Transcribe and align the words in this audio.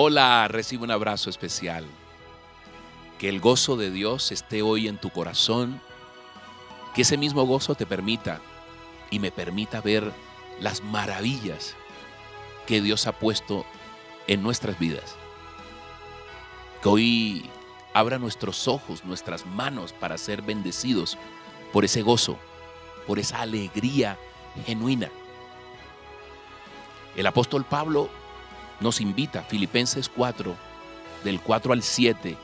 Hola, 0.00 0.46
recibe 0.46 0.84
un 0.84 0.92
abrazo 0.92 1.28
especial. 1.28 1.84
Que 3.18 3.28
el 3.28 3.40
gozo 3.40 3.76
de 3.76 3.90
Dios 3.90 4.30
esté 4.30 4.62
hoy 4.62 4.86
en 4.86 4.96
tu 4.96 5.10
corazón. 5.10 5.80
Que 6.94 7.02
ese 7.02 7.16
mismo 7.16 7.44
gozo 7.44 7.74
te 7.74 7.84
permita 7.84 8.40
y 9.10 9.18
me 9.18 9.32
permita 9.32 9.80
ver 9.80 10.12
las 10.60 10.84
maravillas 10.84 11.74
que 12.68 12.80
Dios 12.80 13.08
ha 13.08 13.18
puesto 13.18 13.66
en 14.28 14.40
nuestras 14.40 14.78
vidas. 14.78 15.16
Que 16.80 16.88
hoy 16.88 17.50
abra 17.92 18.20
nuestros 18.20 18.68
ojos, 18.68 19.04
nuestras 19.04 19.46
manos 19.46 19.92
para 19.92 20.16
ser 20.16 20.42
bendecidos 20.42 21.18
por 21.72 21.84
ese 21.84 22.02
gozo, 22.02 22.38
por 23.04 23.18
esa 23.18 23.40
alegría 23.40 24.16
genuina. 24.64 25.10
El 27.16 27.26
apóstol 27.26 27.64
Pablo 27.64 28.08
nos 28.80 29.00
invita, 29.00 29.42
Filipenses 29.42 30.08
4, 30.08 30.54
del 31.24 31.40
4 31.40 31.72
al 31.72 31.82
7, 31.82 32.36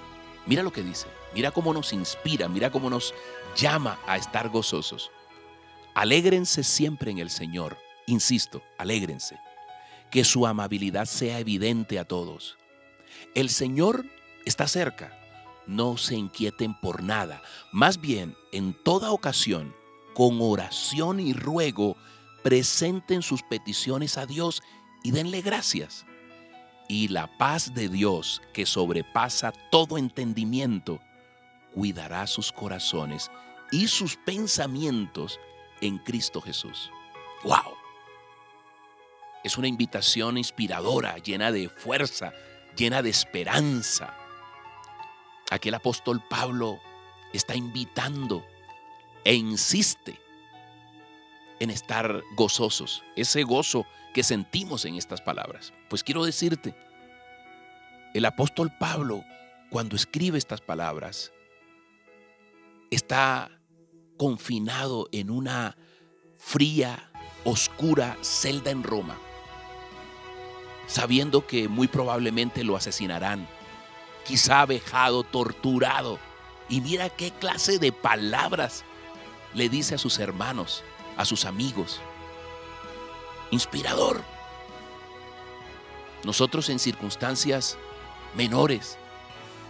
mira 0.47 0.62
lo 0.62 0.73
que 0.73 0.83
dice, 0.83 1.07
mira 1.34 1.51
cómo 1.51 1.73
nos 1.73 1.93
inspira, 1.93 2.48
mira 2.48 2.70
cómo 2.70 2.91
nos 2.91 3.15
llama 3.57 3.98
a 4.07 4.16
estar 4.16 4.48
gozosos. 4.48 5.10
Alégrense 5.95 6.65
siempre 6.65 7.12
en 7.12 7.19
el 7.19 7.30
Señor, 7.30 7.79
insisto, 8.07 8.62
alégrense, 8.79 9.38
que 10.10 10.24
su 10.24 10.47
amabilidad 10.47 11.05
sea 11.05 11.38
evidente 11.38 11.98
a 11.98 12.05
todos. 12.05 12.57
El 13.35 13.48
Señor 13.48 14.05
está 14.45 14.66
cerca, 14.66 15.16
no 15.66 15.96
se 15.96 16.16
inquieten 16.16 16.74
por 16.74 17.02
nada, 17.02 17.43
más 17.73 18.01
bien 18.01 18.37
en 18.52 18.74
toda 18.74 19.12
ocasión, 19.12 19.74
con 20.15 20.38
oración 20.41 21.21
y 21.21 21.32
ruego, 21.32 21.96
presenten 22.43 23.23
sus 23.23 23.43
peticiones 23.43 24.19
a 24.19 24.27
Dios 24.27 24.62
y 25.02 25.12
denle 25.12 25.41
gracias 25.41 26.05
y 26.88 27.09
la 27.09 27.27
paz 27.38 27.74
de 27.74 27.88
Dios 27.88 28.43
que 28.52 28.66
sobrepasa 28.66 29.52
todo 29.70 29.98
entendimiento, 29.98 31.01
cuidará 31.73 32.27
sus 32.27 32.52
corazones 32.52 33.30
y 33.73 33.88
sus 33.88 34.16
pensamientos 34.16 35.40
en 35.80 35.99
Cristo 35.99 36.40
Jesús. 36.40 36.90
¡Wow! 37.43 37.77
Es 39.43 39.59
una 39.59 39.68
invitación 39.68 40.38
inspiradora, 40.38 41.18
llena 41.18 41.52
de 41.52 41.68
fuerza, 41.68 42.32
llena 42.77 43.02
de 43.02 43.10
esperanza. 43.10 44.16
Aquí 45.51 45.68
el 45.68 45.74
apóstol 45.74 46.23
Pablo 46.29 46.80
está 47.32 47.55
invitando 47.55 48.45
e 49.24 49.35
insiste 49.35 50.24
en 51.60 51.71
estar 51.71 52.23
gozosos, 52.37 53.02
ese 53.16 53.43
gozo 53.43 53.87
que 54.13 54.23
sentimos 54.23 54.85
en 54.85 54.97
estas 54.97 55.21
palabras. 55.21 55.73
Pues 55.88 56.02
quiero 56.02 56.24
decirte, 56.24 56.74
el 58.15 58.24
apóstol 58.24 58.73
Pablo, 58.79 59.24
cuando 59.71 59.96
escribe 59.96 60.38
estas 60.38 60.61
palabras, 60.61 61.33
está 62.91 63.51
confinado 64.16 65.09
en 65.12 65.31
una 65.31 65.77
fría, 66.38 67.11
oscura 67.44 68.16
celda 68.22 68.71
en 68.71 68.83
Roma, 68.83 69.19
sabiendo 70.87 71.47
que 71.47 71.69
muy 71.69 71.89
probablemente 71.89 72.62
lo 72.62 72.77
asesinarán, 72.77 73.49
quizá 74.25 74.65
vejado, 74.66 75.25
torturado. 75.25 76.19
Y 76.69 76.81
mira 76.81 77.11
qué 77.11 77.31
clase 77.31 77.78
de 77.78 77.93
palabras 77.93 78.84
le 79.55 79.69
dice 79.69 79.97
a 79.97 79.99
sus 79.99 80.19
hermanos, 80.19 80.83
a 81.16 81.25
sus 81.25 81.44
amigos 81.44 82.00
inspirador. 83.50 84.22
Nosotros 86.25 86.69
en 86.71 86.78
circunstancias 86.78 87.78
menores, 88.34 88.98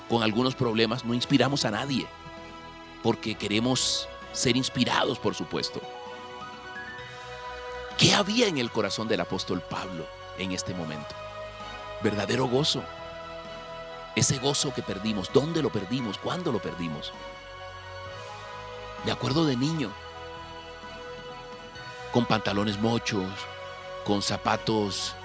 con 0.09 0.23
algunos 0.23 0.55
problemas, 0.55 1.05
no 1.05 1.15
inspiramos 1.15 1.65
a 1.65 1.71
nadie, 1.71 2.07
porque 3.03 3.35
queremos 3.35 4.09
ser 4.33 4.57
inspirados, 4.57 5.19
por 5.19 5.35
supuesto. 5.35 5.81
¿Qué 7.99 8.15
había 8.15 8.49
en 8.49 8.59
el 8.59 8.71
corazón 8.71 9.09
del 9.09 9.21
apóstol 9.21 9.63
Pablo 9.63 10.07
en 10.39 10.53
este 10.53 10.75
momento? 10.75 11.15
Verdadero 12.03 12.47
gozo. 12.47 12.83
Ese 14.17 14.39
gozo 14.39 14.73
que 14.73 14.83
perdimos, 14.83 15.31
¿dónde 15.33 15.63
lo 15.63 15.71
perdimos? 15.71 16.19
¿Cuándo 16.19 16.53
lo 16.53 16.61
perdimos? 16.61 17.13
Me 19.05 19.13
acuerdo 19.13 19.45
de 19.45 19.57
niño, 19.57 19.93
con 22.15 22.27
pantalones 22.27 22.79
mochos, 22.79 23.29
con 24.05 24.23
zapatos 24.23 25.17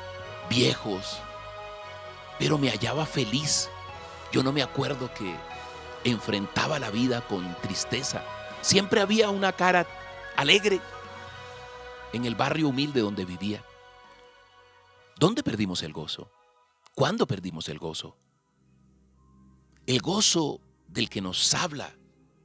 viejos, 0.50 1.20
pero 2.40 2.58
me 2.58 2.72
hallaba 2.72 3.06
feliz. 3.06 3.70
Yo 4.32 4.42
no 4.42 4.52
me 4.52 4.64
acuerdo 4.64 5.14
que 5.14 5.36
enfrentaba 6.04 6.80
la 6.80 6.90
vida 6.90 7.22
con 7.22 7.56
tristeza. 7.62 8.24
Siempre 8.62 9.02
había 9.02 9.30
una 9.30 9.52
cara 9.52 9.86
alegre 10.36 10.82
en 12.12 12.26
el 12.26 12.34
barrio 12.34 12.70
humilde 12.70 13.02
donde 13.02 13.24
vivía. 13.24 13.64
¿Dónde 15.20 15.44
perdimos 15.44 15.84
el 15.84 15.94
gozo? 15.94 16.32
¿Cuándo 16.96 17.28
perdimos 17.28 17.70
el 17.70 17.78
gozo? 17.78 18.18
El 19.86 20.02
gozo 20.02 20.60
del 20.88 21.08
que 21.08 21.22
nos 21.22 21.54
habla 21.54 21.94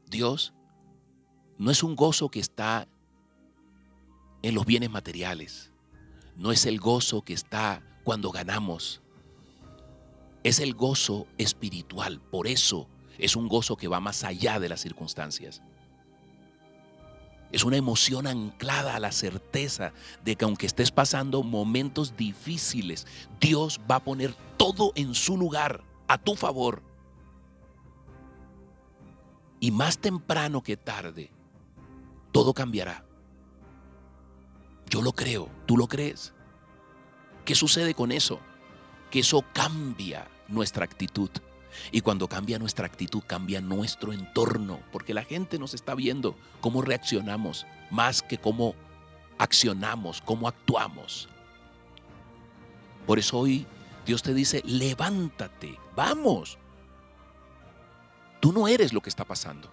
Dios 0.05 0.53
no 1.57 1.71
es 1.71 1.83
un 1.83 1.97
gozo 1.97 2.29
que 2.29 2.41
está 2.41 2.87
en 4.45 4.55
los 4.55 4.67
bienes 4.67 4.91
materiales 4.91 5.71
no 6.37 6.53
es 6.53 6.67
el 6.67 6.79
gozo 6.79 7.23
que 7.23 7.33
está 7.33 7.83
cuando 8.05 8.31
ganamos, 8.31 9.01
es 10.43 10.59
el 10.59 10.75
gozo 10.75 11.27
espiritual. 11.39 12.21
Por 12.21 12.47
eso 12.47 12.87
es 13.17 13.37
un 13.37 13.49
gozo 13.49 13.79
que 13.79 13.89
va 13.89 14.01
más 14.01 14.23
allá 14.23 14.61
de 14.61 14.69
las 14.69 14.83
circunstancias. 14.83 15.63
Es 17.53 17.65
una 17.65 17.79
emoción 17.79 18.27
anclada 18.27 18.95
a 18.95 19.01
la 19.01 19.13
certeza 19.13 19.95
de 20.23 20.37
que 20.37 20.45
aunque 20.45 20.67
estés 20.67 20.91
pasando 20.91 21.43
momentos 21.43 22.15
difíciles, 22.15 23.07
Dios 23.41 23.81
va 23.91 23.97
a 23.97 24.05
poner 24.05 24.35
todo 24.59 24.93
en 24.95 25.15
su 25.15 25.39
lugar, 25.39 25.83
a 26.07 26.19
tu 26.19 26.35
favor. 26.35 26.83
Y 29.59 29.71
más 29.71 29.97
temprano 29.97 30.63
que 30.63 30.77
tarde, 30.77 31.31
todo 32.31 32.53
cambiará. 32.53 33.07
Yo 34.89 35.03
lo 35.03 35.13
creo, 35.13 35.49
tú 35.67 35.77
lo 35.77 35.87
crees. 35.87 36.33
¿Qué 37.45 37.55
sucede 37.55 37.95
con 37.95 38.13
eso? 38.13 38.41
Que 39.11 39.21
eso 39.21 39.45
cambia 39.53 40.29
nuestra 40.49 40.85
actitud. 40.85 41.31
Y 41.91 42.01
cuando 42.01 42.29
cambia 42.29 42.59
nuestra 42.59 42.87
actitud, 42.87 43.23
cambia 43.27 43.61
nuestro 43.61 44.13
entorno, 44.13 44.81
porque 44.93 45.15
la 45.15 45.25
gente 45.25 45.59
nos 45.59 45.75
está 45.75 45.95
viendo 45.95 46.37
cómo 46.61 46.83
reaccionamos, 46.83 47.67
más 47.91 48.23
que 48.23 48.39
cómo 48.39 48.75
accionamos, 49.39 50.23
cómo 50.23 50.49
actuamos. 50.49 51.29
Por 53.07 53.19
eso 53.19 53.39
hoy 53.39 53.67
Dios 54.07 54.23
te 54.23 54.35
dice, 54.35 54.63
levántate, 54.65 55.79
vamos. 55.97 56.59
Tú 58.41 58.53
no 58.53 58.69
eres 58.69 58.93
lo 58.93 59.01
que 59.01 59.11
está 59.11 59.25
pasando. 59.25 59.71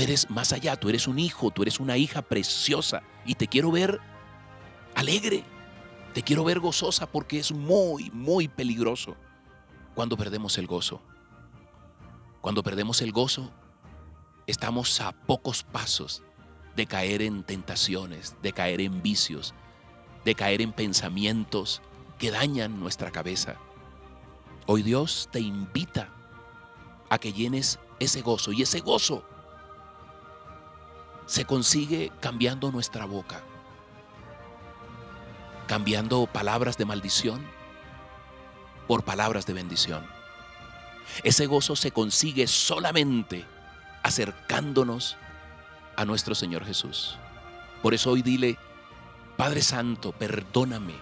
Tú 0.00 0.04
eres 0.04 0.30
más 0.30 0.54
allá, 0.54 0.76
tú 0.76 0.88
eres 0.88 1.06
un 1.06 1.18
hijo, 1.18 1.50
tú 1.50 1.60
eres 1.60 1.78
una 1.78 1.98
hija 1.98 2.22
preciosa 2.22 3.02
y 3.26 3.34
te 3.34 3.48
quiero 3.48 3.70
ver 3.70 4.00
alegre, 4.94 5.44
te 6.14 6.22
quiero 6.22 6.42
ver 6.42 6.58
gozosa 6.58 7.04
porque 7.04 7.38
es 7.38 7.52
muy, 7.52 8.10
muy 8.10 8.48
peligroso 8.48 9.14
cuando 9.94 10.16
perdemos 10.16 10.56
el 10.56 10.66
gozo. 10.66 11.02
Cuando 12.40 12.62
perdemos 12.62 13.02
el 13.02 13.12
gozo, 13.12 13.52
estamos 14.46 15.02
a 15.02 15.12
pocos 15.12 15.64
pasos 15.64 16.22
de 16.76 16.86
caer 16.86 17.20
en 17.20 17.42
tentaciones, 17.42 18.36
de 18.40 18.54
caer 18.54 18.80
en 18.80 19.02
vicios, 19.02 19.52
de 20.24 20.34
caer 20.34 20.62
en 20.62 20.72
pensamientos 20.72 21.82
que 22.18 22.30
dañan 22.30 22.80
nuestra 22.80 23.10
cabeza. 23.10 23.56
Hoy 24.64 24.82
Dios 24.82 25.28
te 25.30 25.40
invita 25.40 26.08
a 27.10 27.18
que 27.18 27.34
llenes 27.34 27.78
ese 27.98 28.22
gozo 28.22 28.50
y 28.52 28.62
ese 28.62 28.80
gozo 28.80 29.26
se 31.30 31.44
consigue 31.44 32.10
cambiando 32.18 32.72
nuestra 32.72 33.04
boca, 33.04 33.40
cambiando 35.68 36.26
palabras 36.26 36.76
de 36.76 36.84
maldición 36.84 37.46
por 38.88 39.04
palabras 39.04 39.46
de 39.46 39.52
bendición. 39.52 40.04
Ese 41.22 41.46
gozo 41.46 41.76
se 41.76 41.92
consigue 41.92 42.48
solamente 42.48 43.44
acercándonos 44.02 45.16
a 45.94 46.04
nuestro 46.04 46.34
Señor 46.34 46.64
Jesús. 46.64 47.16
Por 47.80 47.94
eso 47.94 48.10
hoy 48.10 48.22
dile, 48.22 48.58
Padre 49.36 49.62
Santo, 49.62 50.10
perdóname. 50.10 50.94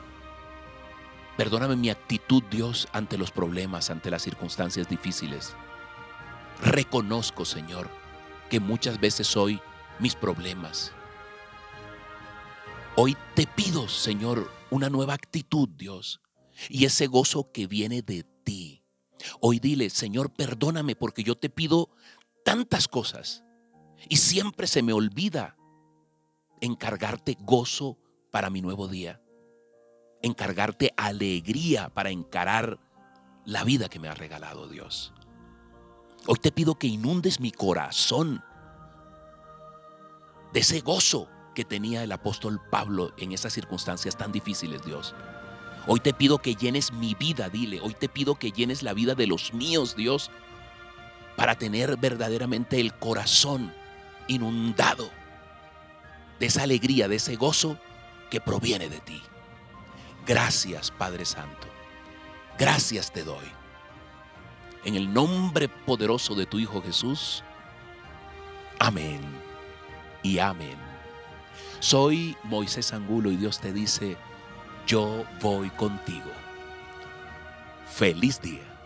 Perdóname 1.38 1.76
mi 1.76 1.88
actitud, 1.88 2.42
Dios, 2.50 2.86
ante 2.92 3.16
los 3.16 3.30
problemas, 3.30 3.88
ante 3.88 4.10
las 4.10 4.20
circunstancias 4.20 4.90
difíciles. 4.90 5.54
Reconozco, 6.60 7.46
Señor, 7.46 7.88
que 8.50 8.60
muchas 8.60 9.00
veces 9.00 9.26
soy 9.26 9.58
mis 9.98 10.14
problemas. 10.14 10.92
Hoy 12.96 13.16
te 13.34 13.46
pido, 13.46 13.88
Señor, 13.88 14.50
una 14.70 14.88
nueva 14.88 15.14
actitud, 15.14 15.68
Dios. 15.68 16.20
y 16.68 16.86
ese 16.86 17.06
gozo 17.06 17.52
que 17.52 17.68
viene 17.68 18.02
de 18.02 18.24
ti. 18.42 18.82
Hoy 19.40 19.60
dile, 19.60 19.90
Señor, 19.90 20.30
perdóname 20.30 20.96
porque 20.96 21.22
yo 21.22 21.36
te 21.36 21.50
pido 21.50 21.90
tantas 22.44 22.88
cosas 22.88 23.44
y 24.08 24.16
siempre 24.16 24.66
se 24.66 24.82
me 24.82 24.92
olvida 24.92 25.56
encargarte 26.60 27.36
gozo 27.40 27.98
para 28.32 28.50
mi 28.50 28.60
nuevo 28.60 28.88
día, 28.88 29.20
encargarte 30.22 30.92
alegría 30.96 31.88
para 31.90 32.10
encarar 32.10 32.80
la 33.44 33.64
vida 33.64 33.88
que 33.88 34.00
me 34.00 34.08
ha 34.08 34.14
regalado 34.14 34.68
Dios. 34.68 35.12
Hoy 36.26 36.38
te 36.40 36.52
pido 36.52 36.74
que 36.74 36.88
inundes 36.88 37.38
mi 37.38 37.52
corazón 37.52 38.42
de 40.52 40.60
ese 40.60 40.80
gozo 40.80 41.28
que 41.54 41.64
tenía 41.64 42.02
el 42.02 42.12
apóstol 42.12 42.60
Pablo 42.70 43.12
en 43.16 43.32
esas 43.32 43.52
circunstancias 43.52 44.16
tan 44.16 44.32
difíciles, 44.32 44.84
Dios. 44.84 45.14
Hoy 45.86 46.00
te 46.00 46.12
pido 46.12 46.38
que 46.38 46.54
llenes 46.54 46.92
mi 46.92 47.14
vida, 47.14 47.48
dile. 47.48 47.80
Hoy 47.80 47.94
te 47.94 48.08
pido 48.08 48.36
que 48.36 48.52
llenes 48.52 48.82
la 48.82 48.92
vida 48.92 49.14
de 49.14 49.26
los 49.26 49.52
míos, 49.52 49.96
Dios, 49.96 50.30
para 51.36 51.56
tener 51.56 51.96
verdaderamente 51.96 52.80
el 52.80 52.94
corazón 52.94 53.72
inundado 54.28 55.10
de 56.38 56.46
esa 56.46 56.62
alegría, 56.62 57.08
de 57.08 57.16
ese 57.16 57.36
gozo 57.36 57.78
que 58.30 58.40
proviene 58.40 58.88
de 58.88 59.00
ti. 59.00 59.22
Gracias, 60.26 60.90
Padre 60.90 61.24
Santo. 61.24 61.66
Gracias 62.58 63.12
te 63.12 63.24
doy. 63.24 63.46
En 64.84 64.94
el 64.94 65.12
nombre 65.12 65.68
poderoso 65.68 66.34
de 66.34 66.46
tu 66.46 66.58
Hijo 66.58 66.82
Jesús. 66.82 67.42
Amén 68.78 69.47
y 70.22 70.38
amén. 70.38 70.76
Soy 71.80 72.36
Moisés 72.44 72.92
Angulo 72.92 73.30
y 73.30 73.36
Dios 73.36 73.60
te 73.60 73.72
dice, 73.72 74.16
yo 74.86 75.24
voy 75.40 75.70
contigo. 75.70 76.30
Feliz 77.86 78.40
día. 78.40 78.77